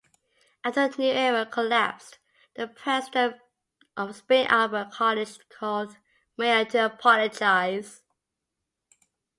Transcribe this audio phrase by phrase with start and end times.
[0.63, 2.17] After New Era collapsed,
[2.55, 3.39] the president
[3.95, 5.95] of Spring Arbor College called
[6.39, 8.01] Meyer to apologize.